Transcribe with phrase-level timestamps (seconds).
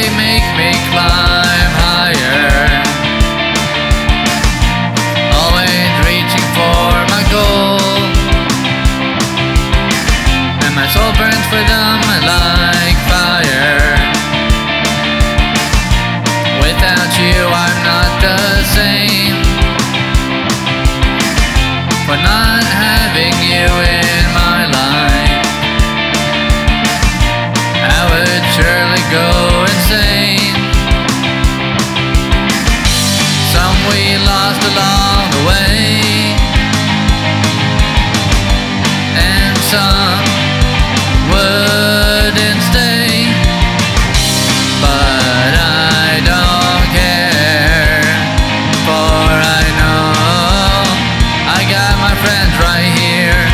[0.00, 2.69] they make me climb higher.
[41.30, 43.30] Wouldn't stay,
[44.82, 48.02] but I don't care,
[48.82, 50.10] for I know
[51.54, 53.46] I got my friends right here.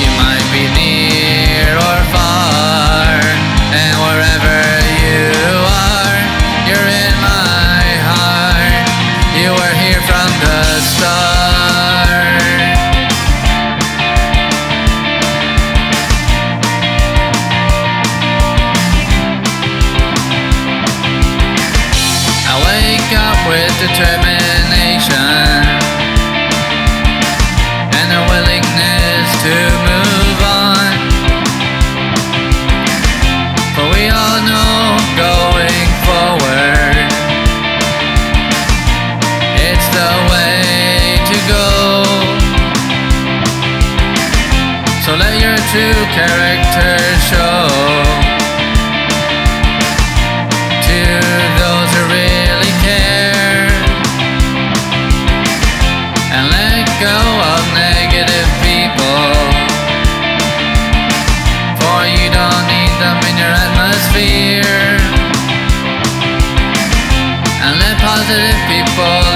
[0.00, 3.20] You might be near or far,
[3.76, 4.56] and wherever
[5.04, 5.36] you
[5.68, 6.16] are,
[6.64, 8.88] you're in my heart.
[9.36, 11.09] You were here from the start.
[23.80, 25.16] Determination
[27.96, 29.56] and a willingness to
[29.88, 30.92] move on.
[33.96, 36.96] We all know going forward,
[39.56, 42.04] it's the way to go.
[45.04, 46.98] So let your true character
[47.30, 48.09] show
[68.30, 69.29] people